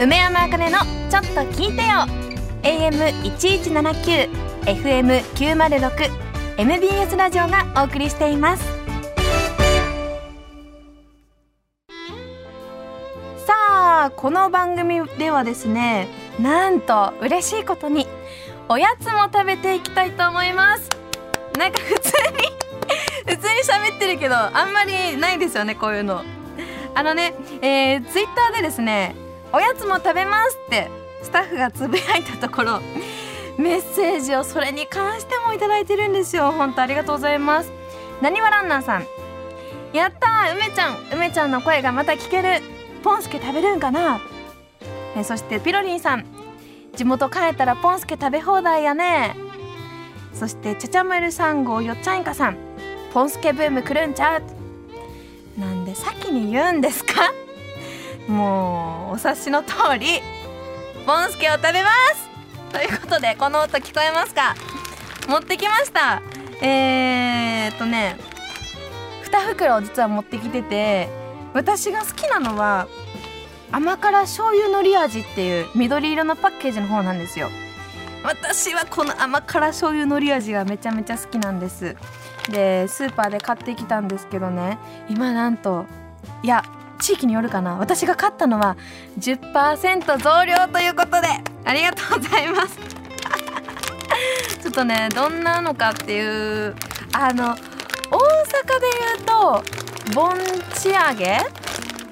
[0.00, 0.78] 梅山あかねの
[1.10, 2.06] ちょっと聞いてよ。
[2.62, 4.30] AM1179
[4.62, 6.10] FM906
[6.56, 8.64] MBS ラジオがお送りしています。
[13.44, 13.54] さ
[14.04, 16.06] あこの番組ではですね
[16.38, 18.06] なんと嬉しいことに
[18.68, 20.88] おやつも食べていきたいと思います。
[21.58, 22.38] なんか普通に
[23.34, 26.22] 普通に喋ってるけどあんまりないですよねこういうの。
[26.94, 29.16] あのね、えー、ツイッターでですね
[29.52, 30.88] おやつも食べますって
[31.22, 32.80] スタッフがつぶやいたところ
[33.58, 36.52] メッセージをそれに関してもいただいてるんですよ。
[36.52, 37.72] 本当ありがとうございます。
[38.22, 39.06] なにわランナーさん。
[39.92, 40.96] やったー梅ちゃん。
[41.12, 42.60] 梅ちゃんの声がまた聞ける。
[43.02, 44.20] ポンスケ食べるんかな。
[45.16, 46.24] えそしてピロリンさん。
[46.94, 49.34] 地元帰ったらポンスケ食べ放題やね。
[50.34, 52.56] そしてちゃちゃまる3号よっちゃんいかさん。
[53.12, 54.42] ポンスケブーム来るんちゃう。
[55.60, 57.32] なんで先に言うんですか？
[58.28, 60.20] もうお察しの通り
[61.06, 62.28] ポンスケを食べます。
[62.70, 64.54] ということでこの音聞こえますか？
[65.26, 66.20] 持ってきました。
[66.60, 68.16] えー、っとね
[69.24, 71.08] 2袋を実は持ってきてて
[71.54, 72.86] 私が好きなのは
[73.72, 77.48] 甘辛醤油のり味っていう緑色のパッケージの方なんですよ。
[78.24, 81.96] 私はこの甘辛醤油のり味がめちゃめちゃ好きなんです。
[82.50, 84.78] でスーパーで買ってきたんですけどね。
[85.08, 85.86] 今なんと
[86.42, 86.62] いや
[87.00, 87.76] 地域によるかな。
[87.76, 88.76] 私が買ったのは
[89.18, 91.28] 10%増量ということで
[91.64, 92.78] ありがとうございます。
[94.62, 96.74] ちょっとねどんなのかっていう
[97.12, 97.64] あの大阪で
[99.16, 99.62] 言うと
[100.14, 100.36] 盆
[100.74, 101.40] 地揚げ？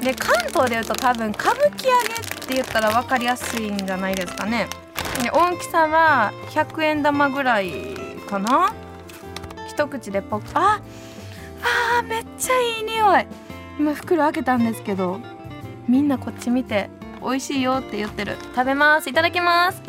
[0.00, 4.68] で関東で言うと多分歌舞伎揚げって言ったら分かりやすいんじゃないですかね。
[5.22, 7.96] で大きさは100円玉ぐらい
[8.28, 8.74] かな。
[9.68, 10.80] 一口でポッあ
[12.00, 13.26] あめっちゃいい匂い。
[13.78, 15.20] 今袋開けたんですけど
[15.88, 16.88] みんなこっち見て
[17.22, 18.36] 美味しいよって言ってる。
[18.54, 19.08] 食べます。
[19.08, 19.82] いただきます。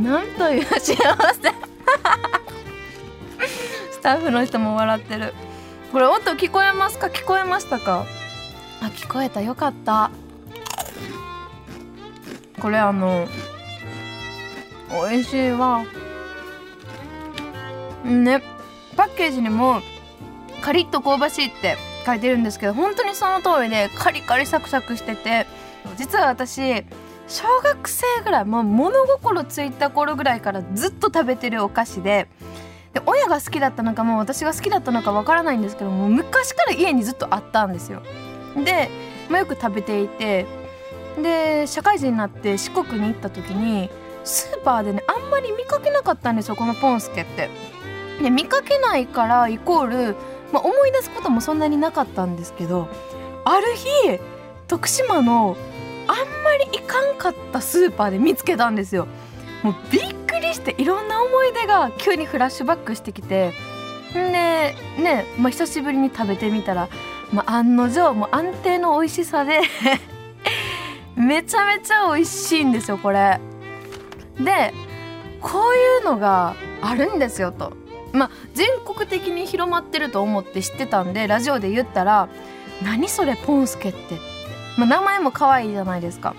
[0.00, 0.94] なんという幸せ。
[3.90, 5.34] スタッフの人も笑ってる。
[5.90, 7.08] これ音聞こえますか？
[7.08, 8.06] 聞こえましたか？
[8.80, 9.40] あ聞こえた。
[9.40, 10.10] よかった。
[12.60, 13.26] これあの
[14.92, 15.84] 美味しいわ
[18.04, 18.42] ね
[18.96, 19.80] パッケージにも
[20.60, 25.46] カリッと香ばしいって書いてるんですけど本当にその通りでカリカリサクサクしてて
[25.96, 26.84] 実は私
[27.28, 32.28] 小学生ぐらい、まあ、物心ついた頃ぐらいからずっと食べてるお菓子で
[32.92, 38.02] で親が好きだったのかもう私が好きだったのかわからないんですけども昔から家にずっとあったんですよ。
[38.64, 38.90] で、
[39.30, 40.46] まあ、よく食べていて
[41.22, 43.88] で社会人になって四国に行った時に
[44.24, 47.50] スーパーでねあんまり見かけなかったんですよこのポンスケって。
[48.22, 50.16] で見かけないからイコール、
[50.52, 52.88] まあ、思い出すこともそんなになかったんですけど
[53.44, 54.20] ある日
[54.68, 55.56] 徳島の
[56.06, 59.06] あんまり行かんかったスーパーで見つけたんですよ。
[59.62, 63.52] もうびっくりしていろんな思い出が急にフラッシュバックしてきて
[64.12, 66.88] でね、まあ、久しぶりに食べてみたら、
[67.32, 69.60] まあ、案の定もう安定の美味しさで
[71.16, 73.38] めちゃめちゃ美味しいんですよこれ。
[74.38, 74.72] で
[75.40, 77.72] こういうのがあるんですよと。
[78.12, 82.28] まあ、全国的に広まってると思って知ってたんでラジオで言ったら
[82.84, 84.18] 「何それポンスケって」
[84.76, 86.34] まあ、名前も可愛いじゃないですか。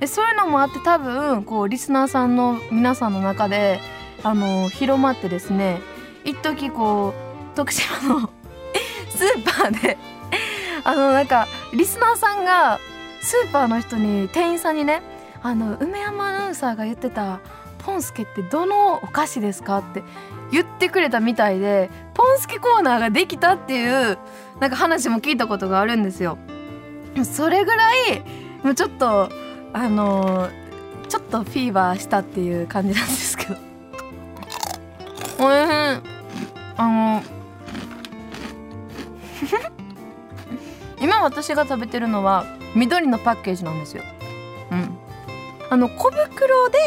[0.00, 3.80] でそういうのもあって多分こうリスナーさんの皆さんの中で
[4.24, 5.80] あの広まってですね
[6.24, 7.14] 一時こ
[7.52, 8.30] う徳島の
[9.08, 9.96] スーパーで
[10.82, 12.80] あのなんかリスナーさんが
[13.20, 15.00] スーパーの人に店員さんにね
[15.44, 17.40] あの梅山アナウンサーが言ってた
[17.84, 20.02] ポンスケってどのお菓子ですかって
[20.50, 24.16] 言ってくれたみたいでポンスケコーナーができたっていう
[24.58, 26.38] なんか話も聞いたことがあるんですよ。
[27.24, 28.22] それぐらい
[28.62, 29.28] もうちょっと
[29.74, 30.50] あのー、
[31.08, 33.54] ちょっとフィーバーしたっていう感じなんですけど。
[33.54, 33.64] おいし
[35.38, 35.42] い
[36.76, 37.20] あの
[41.02, 44.02] 今私が食べてるのは緑のパッケージなんですよ。
[44.70, 45.03] うん。
[45.74, 46.78] あの小袋で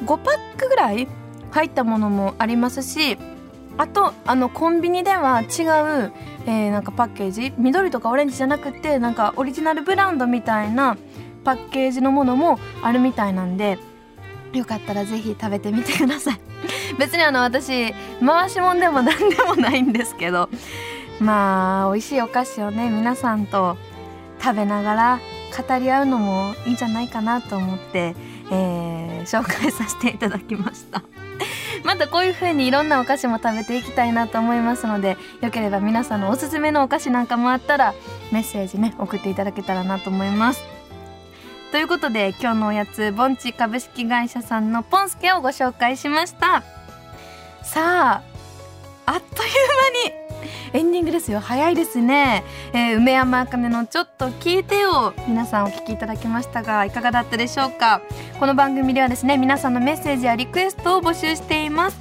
[0.00, 1.08] 5パックぐらい
[1.52, 3.16] 入ったものもありますし
[3.78, 6.12] あとあのコンビニでは違う、
[6.44, 10.98] えー、なんかパッケージ緑とかオレンジじゃなくてなんかオリジナルブランドみたいな
[11.44, 13.78] パッケージのものもあるみたいなんで
[14.52, 16.40] よかったらぜひ食べてみてください。
[17.00, 20.50] 別にあの私回しもんでも何でもないんですけど
[21.20, 23.78] まあ美味しいお菓子をね皆さんと
[24.42, 25.20] 食べながら
[25.56, 28.14] 語り合うのもいいんじゃないかなと思って、
[28.50, 31.02] えー、紹介させていただきました。
[31.84, 37.94] またこういう風にいろんなお菓子も食べていきたいなと思いますのでよければ皆さんのおすすめのお菓子なんかもあったら
[38.32, 40.62] メッセージね送っていただけたらなと思います。
[41.72, 46.62] ということで今日のおやつボンチ株式会社さんのポンスケをご紹介しました。
[47.62, 48.36] さあ
[49.06, 49.50] あっという
[50.10, 50.25] 間に
[50.76, 51.40] エンディングですよ。
[51.40, 52.44] 早いですね、
[52.74, 58.02] えー、梅山あかねのちょっと聞いてよ皆さんお聞きいただきましたがいかがだったでしょうか？
[58.38, 61.96] この番組ではですね皆さんのメッセージやリクエストを募集しています。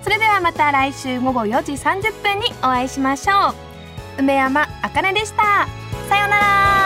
[0.04, 3.52] それではまた来週午後4時30分にお会いしましょ
[4.18, 4.20] う。
[4.20, 5.70] 梅山あかねでした。
[6.10, 6.81] さようなら。